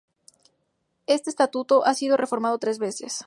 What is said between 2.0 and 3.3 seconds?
reformado tres veces.